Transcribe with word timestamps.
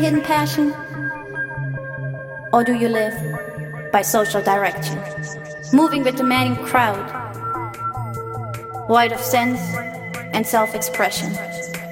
hidden 0.00 0.22
passion? 0.22 0.72
Or 2.52 2.64
do 2.64 2.74
you 2.74 2.88
live 2.88 3.14
by 3.92 4.00
social 4.00 4.42
direction, 4.42 4.98
moving 5.74 6.02
with 6.02 6.16
the 6.16 6.22
demanding 6.22 6.56
crowd, 6.64 7.04
void 8.88 9.12
of 9.12 9.20
sense 9.20 9.60
and 10.32 10.46
self 10.46 10.74
expression? 10.74 11.30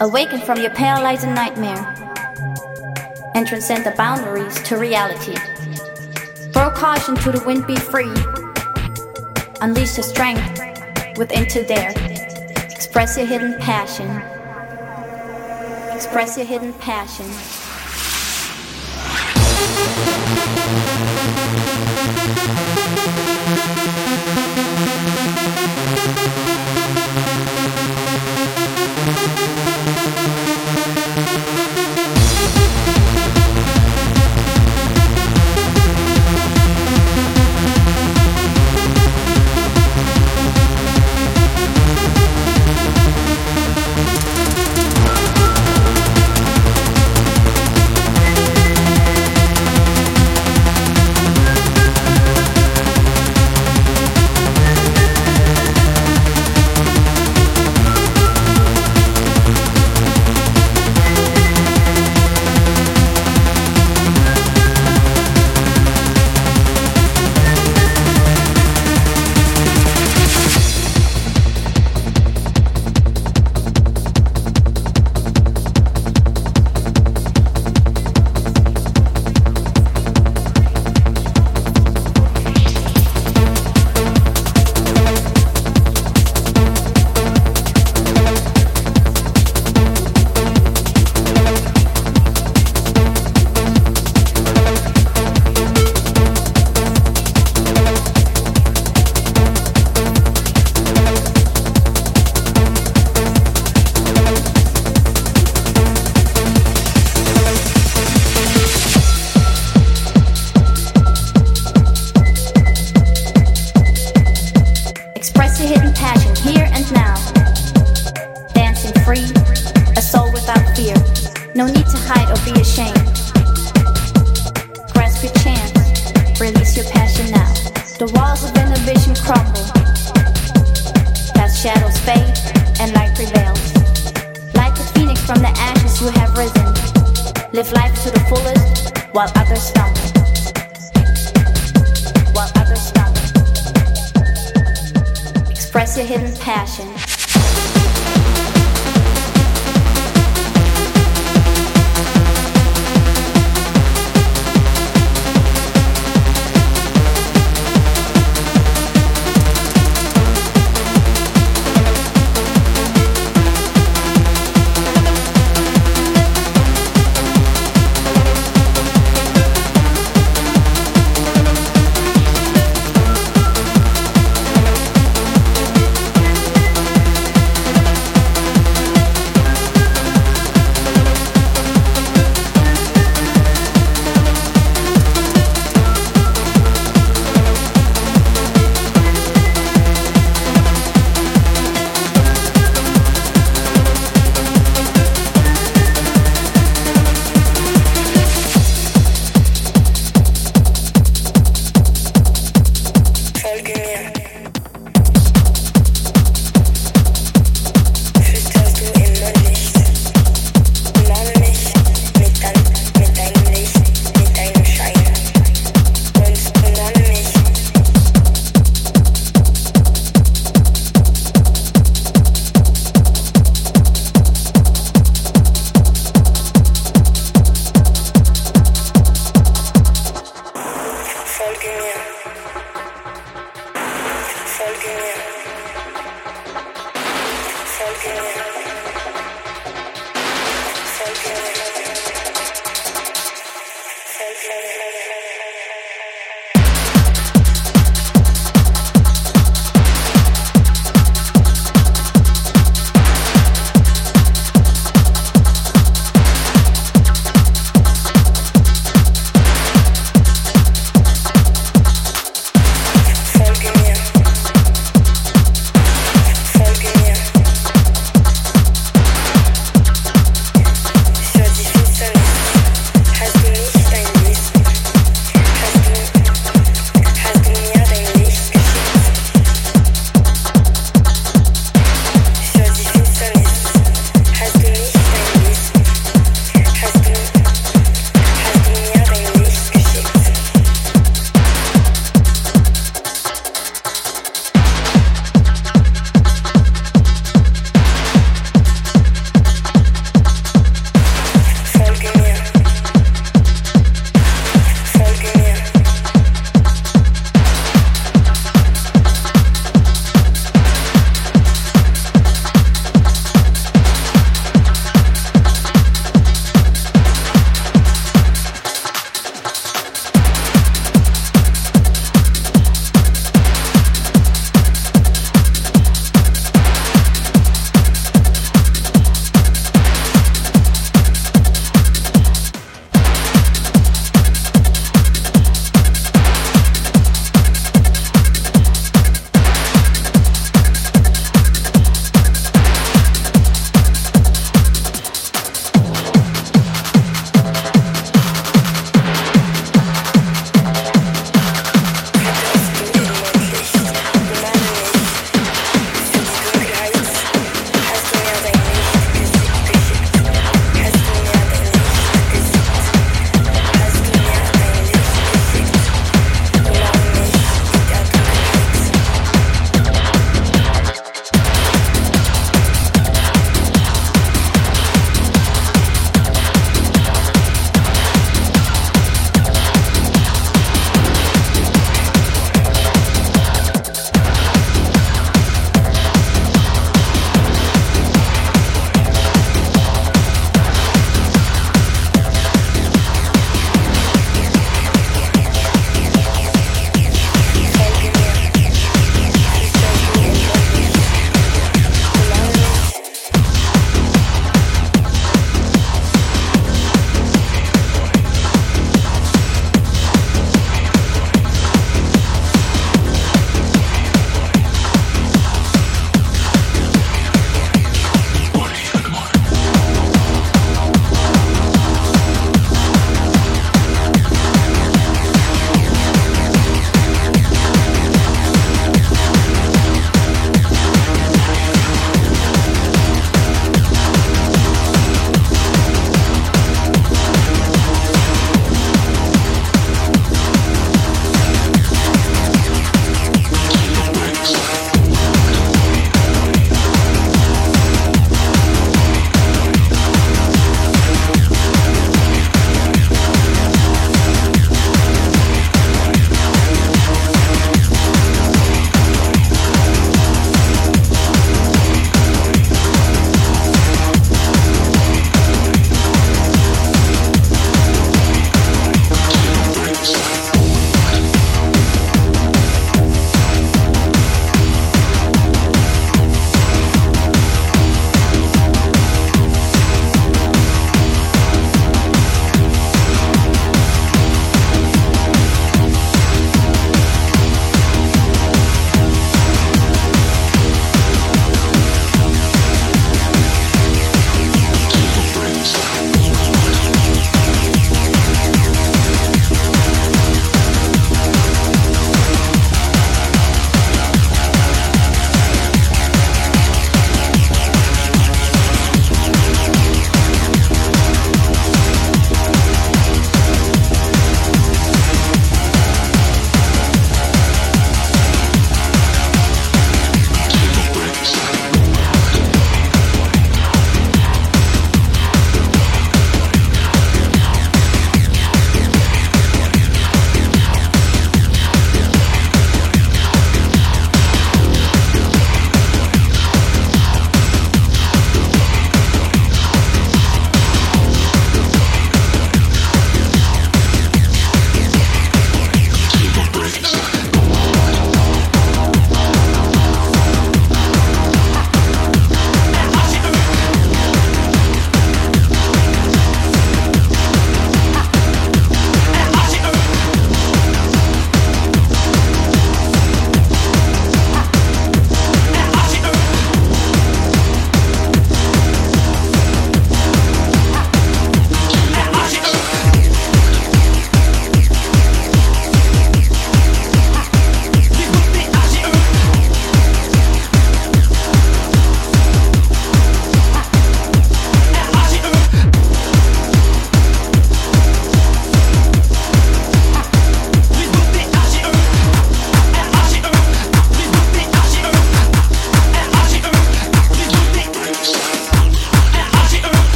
Awaken 0.00 0.40
from 0.40 0.60
your 0.60 0.70
paralyzing 0.70 1.32
nightmare 1.32 1.82
and 3.36 3.46
transcend 3.46 3.86
the 3.86 3.92
boundaries 3.92 4.60
to 4.62 4.76
reality. 4.76 5.36
Throw 6.52 6.70
caution 6.72 7.14
to 7.16 7.30
the 7.30 7.42
wind, 7.46 7.68
be 7.68 7.76
free. 7.76 8.12
Unleash 9.60 9.94
the 9.94 10.02
strength 10.02 10.60
within 11.16 11.46
to 11.46 11.64
dare. 11.64 11.94
Express 12.68 13.16
your 13.16 13.26
hidden 13.26 13.58
passion. 13.60 14.10
Express 15.94 16.36
your 16.36 16.46
hidden 16.46 16.72
passion. 16.74 17.26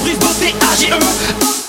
construisent 0.00 0.18
dans 0.18 0.32
CAGE 0.58 1.59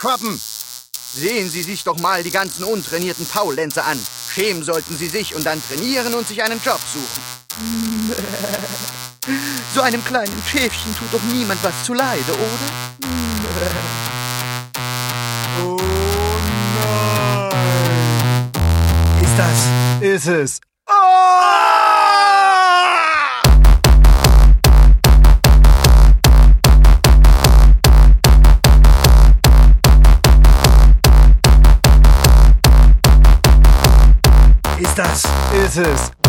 Kaulquappen? 0.00 0.40
Sehen 1.12 1.50
Sie 1.50 1.62
sich 1.62 1.84
doch 1.84 1.98
mal 1.98 2.22
die 2.22 2.30
ganzen 2.30 2.64
untrainierten 2.64 3.26
Faulenzer 3.26 3.84
an. 3.84 4.00
Schämen 4.32 4.64
sollten 4.64 4.96
Sie 4.96 5.08
sich 5.08 5.34
und 5.34 5.44
dann 5.44 5.62
trainieren 5.62 6.14
und 6.14 6.26
sich 6.26 6.42
einen 6.42 6.60
Job 6.64 6.80
suchen. 6.92 7.22
So 9.74 9.82
einem 9.82 10.02
kleinen 10.04 10.42
Schäfchen 10.50 10.96
tut 10.96 11.12
doch 11.12 11.22
niemand 11.32 11.62
was 11.62 11.84
zuleide, 11.84 12.32
oder? 12.32 12.48
Oh 15.62 15.76
nein. 16.80 18.50
Ist 19.22 19.38
das? 19.38 19.68
Ist 20.00 20.26
es. 20.26 20.60
This. 35.80 36.19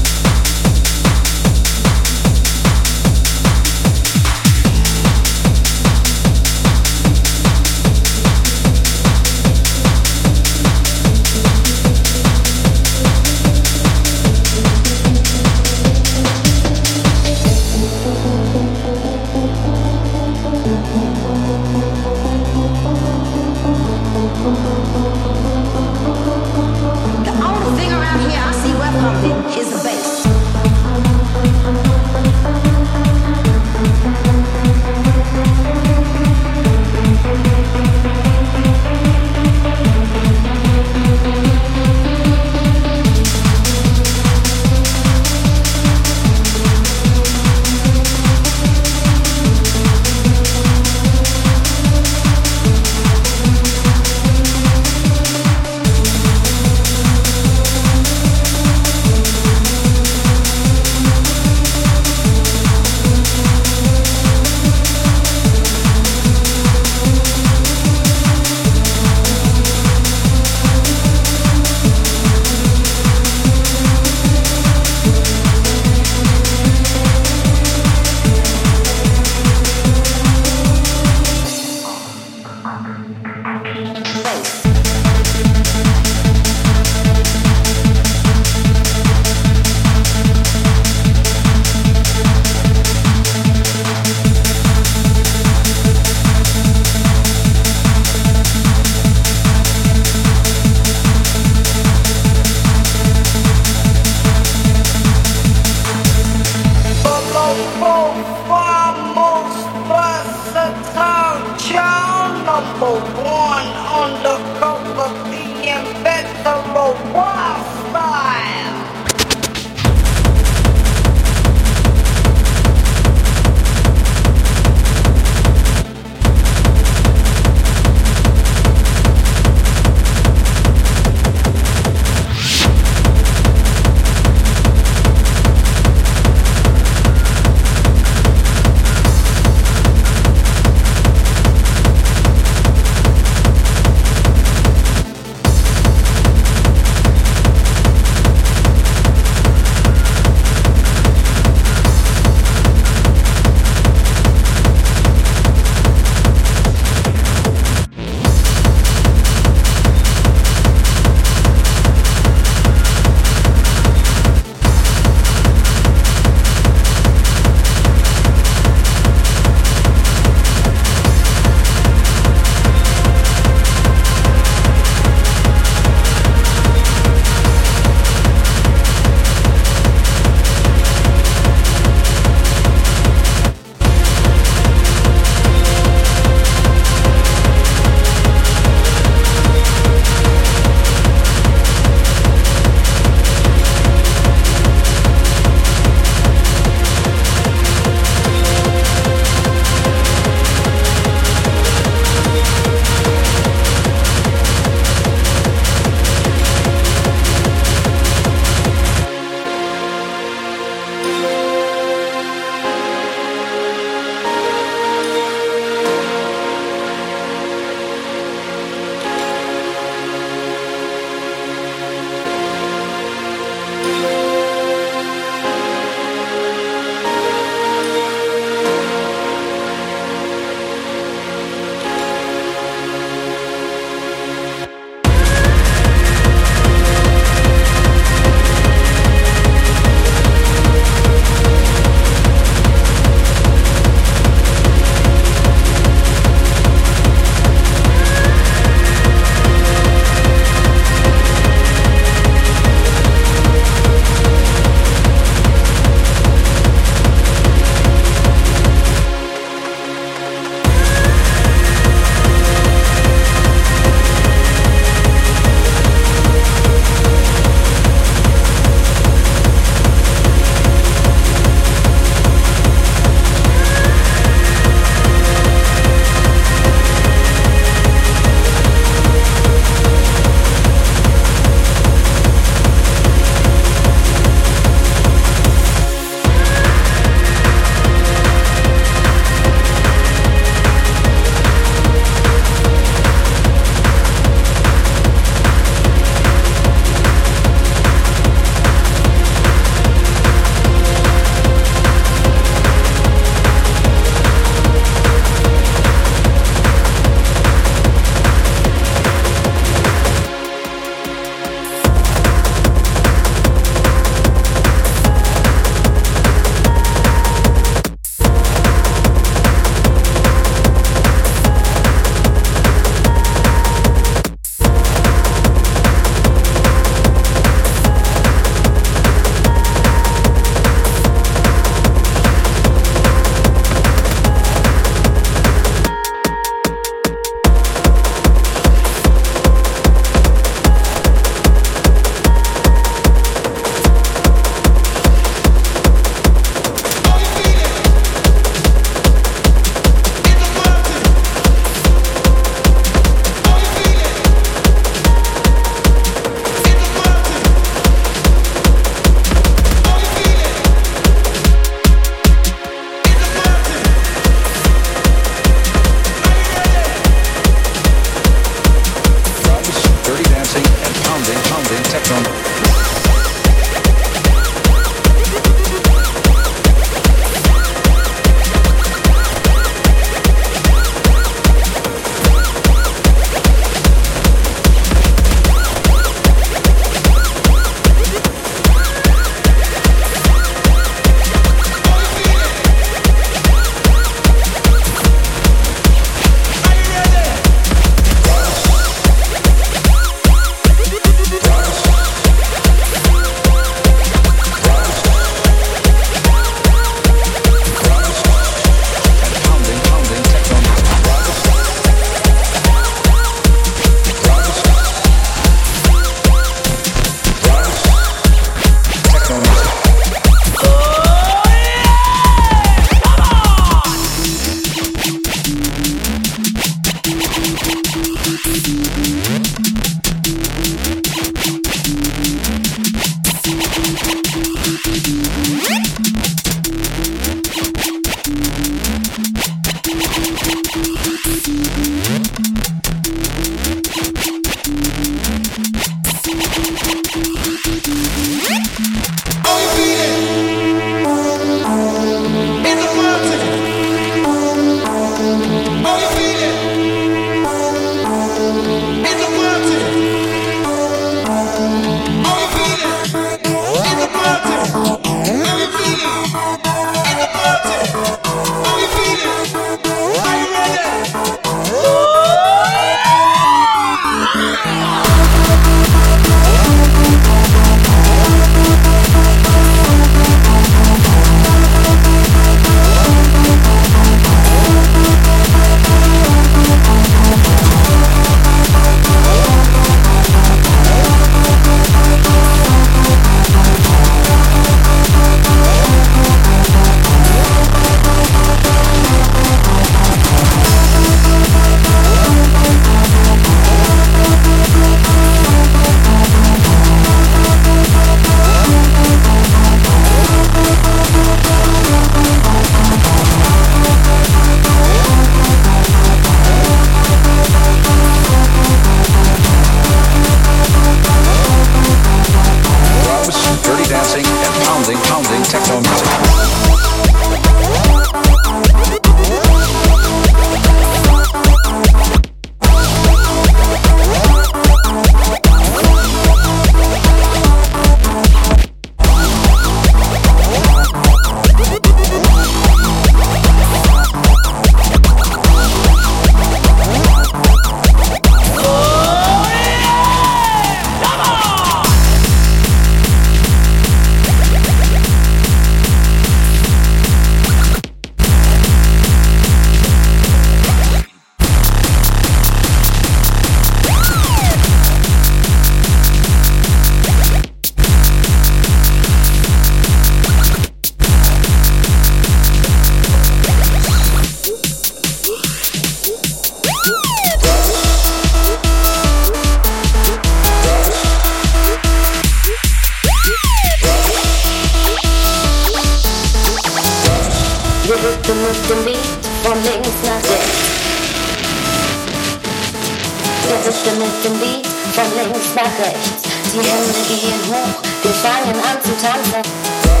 Stimme 593.81 594.05
mit 594.05 594.23
dem 594.23 594.37
Beat 594.39 594.67
von 594.93 595.05
links 595.17 595.55
nach 595.55 595.63
rechts. 595.83 596.21
Die 596.53 596.59
Hände 596.59 596.93
gehen 597.07 597.41
hoch, 597.49 597.81
wir 598.03 598.11
fangen 598.11 598.55
an 598.61 598.77
zu 598.83 598.91
tanzen. 599.01 600.00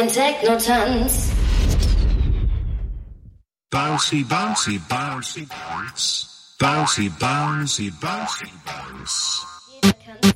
den 0.00 0.08
Techno-Tanz. 0.08 1.30
Bouncy, 3.70 4.24
bouncy, 4.24 4.78
bouncy, 4.88 5.46
bounce. 5.46 6.26
Bouncy, 6.58 7.08
bouncy, 7.20 7.90
bouncy, 8.00 8.46
bounce. 8.64 9.46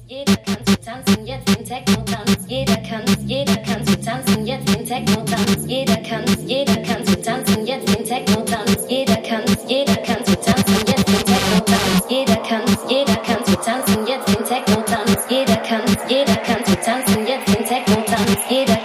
Jeder 0.06 0.36
kann 0.36 0.66
zu 0.66 0.76
tanzen, 0.80 1.26
jetzt 1.26 1.48
den 1.48 1.64
Techno-Tanz. 1.64 2.38
Jeder 2.46 2.76
kann, 2.76 3.04
jeder 3.26 3.56
kann 3.56 3.86
zu 3.86 4.00
tanzen, 4.00 4.46
jetzt 4.46 4.68
den 4.68 4.86
Techno-Tanz. 4.86 5.64
Jeder 5.66 5.96
kann, 5.96 6.24
jeder 6.46 6.76
kann 6.76 7.06
zu 7.06 7.22
tanzen, 7.22 7.66
jetzt 7.66 7.88
den 7.88 8.04
Techno-Tanz. 8.04 8.84
Jeder 8.88 9.16
kann, 9.16 9.44
jeder 9.68 9.96
kann 9.96 10.24
zu 10.24 10.36
tanzen, 10.40 10.86
jetzt 10.86 11.08
den 11.08 11.24
Techno-Tanz. 11.24 12.04
Jeder 12.10 12.36
kann, 12.36 12.62
jeder 12.88 13.16
kann 13.16 13.44
zu 13.44 13.56
tanzen, 13.56 14.06
jetzt 14.06 14.28
den 14.28 14.44
Techno-Tanz. 14.44 15.20
Jeder 15.30 15.56
kann, 15.56 15.82
jeder 16.08 16.36
kann 16.36 16.64
zu 16.64 16.76
tanzen, 16.76 17.26
jetzt 17.26 17.48
den 17.48 17.64
Techno-Tanz. 17.64 18.40
Jeder 18.50 18.76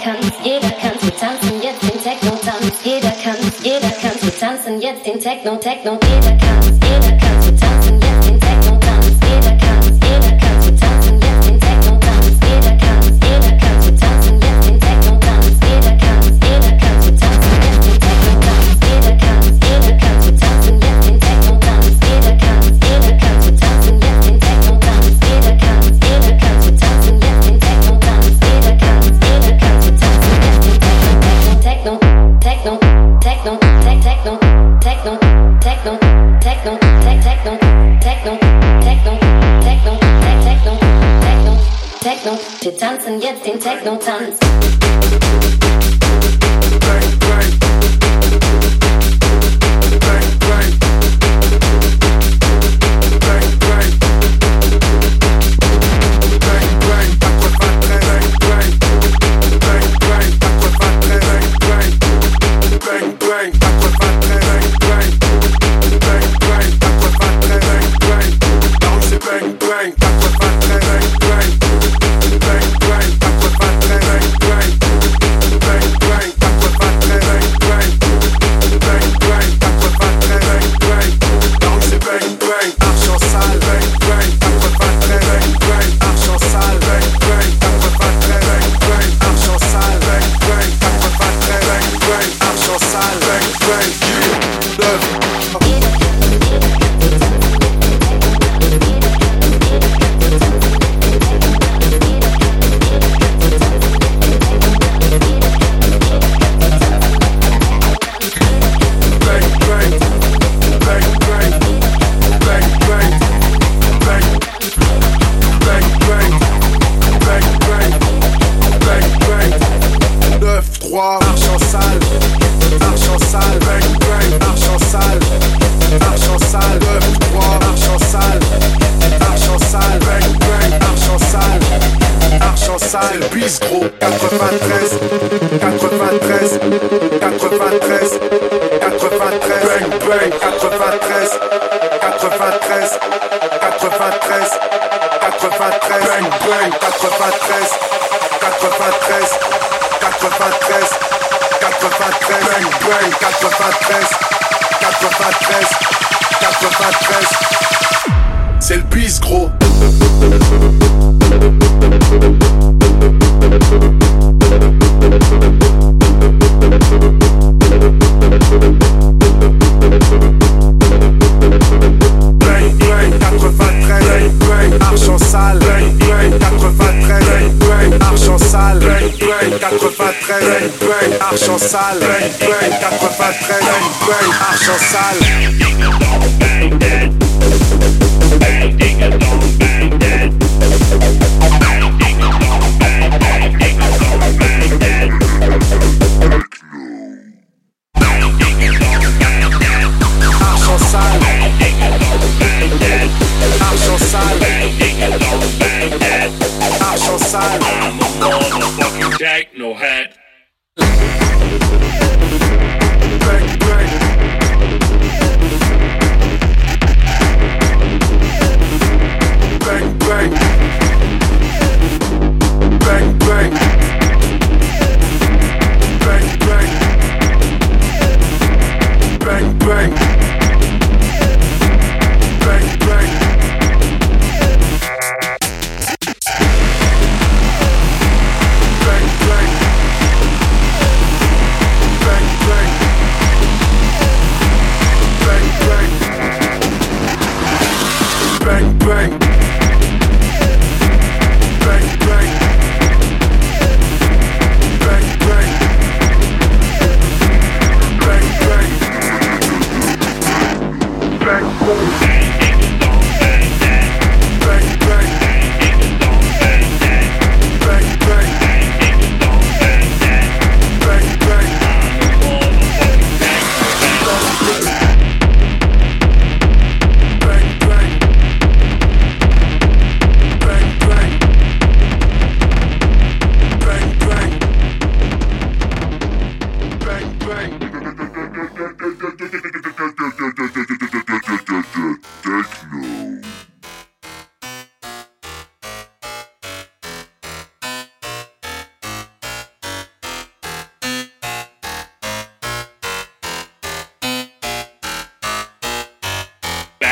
tanzen 1.20 1.62
jetzt 1.62 1.84
den 1.84 2.02
Techno-Tanz. 2.02 2.74
Jeder 2.84 3.12
kann, 3.24 3.36
jeder 3.62 3.90
kann. 3.90 4.12
Wir 4.22 4.40
tanzen 4.40 4.82
jetzt 4.82 5.06
den 5.06 5.20
Techno-Techno. 5.20 6.00
Jeder 6.02 6.38
kann, 6.38 6.80
jeder 6.82 7.18
kann. 7.18 7.29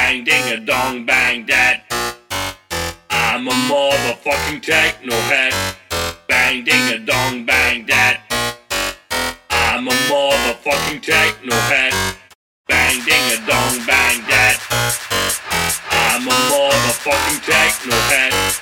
bang, 0.08 0.24
ding 0.24 0.54
a 0.54 0.58
dong, 0.66 1.06
bang 1.06 1.46
that. 1.48 1.84
I'm 3.10 3.46
a 3.46 3.52
motherfucking 3.52 4.62
techno 4.62 5.14
head. 5.28 5.54
Bang, 6.30 6.64
ding 6.64 6.94
a 6.96 7.00
dong, 7.06 7.46
bang 7.46 7.86
that. 7.88 8.24
I'm 9.50 9.86
a 9.86 9.92
motherfucking 9.92 11.02
techno 11.02 11.56
head. 11.68 11.94
Bang, 12.70 13.04
ding 13.04 13.26
a 13.36 13.40
dong, 13.52 13.86
bang 13.86 14.24
that. 14.32 14.56
I'm 15.92 16.24
a 16.24 16.38
motherfucking 16.56 17.44
techno 17.44 17.96
head. 18.08 18.57